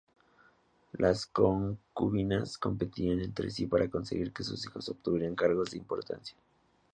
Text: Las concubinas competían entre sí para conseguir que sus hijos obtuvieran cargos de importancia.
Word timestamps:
Las 0.93 1.27
concubinas 1.27 2.57
competían 2.57 3.19
entre 3.19 3.51
sí 3.51 3.67
para 3.67 3.87
conseguir 3.87 4.33
que 4.33 4.43
sus 4.43 4.65
hijos 4.65 4.89
obtuvieran 4.89 5.35
cargos 5.35 5.69
de 5.69 5.77
importancia. 5.77 6.35